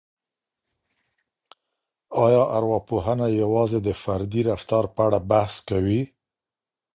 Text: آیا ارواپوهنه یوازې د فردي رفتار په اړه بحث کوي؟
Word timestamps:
آیا 2.25 2.43
ارواپوهنه 2.57 3.27
یوازې 3.41 3.79
د 3.87 3.89
فردي 4.03 4.41
رفتار 4.51 4.83
په 4.93 4.99
اړه 5.07 5.19
بحث 5.31 5.53
کوي؟ 5.69 6.01